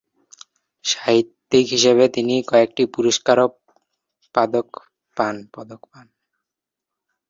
সাহিত্যিক 0.85 1.65
হিসাবে 1.67 2.05
তিনি 2.15 2.35
কয়েকটি 2.43 2.83
পুরস্কার 2.95 3.37
ও 3.39 3.47
পদক 4.35 4.67
পান। 5.17 6.05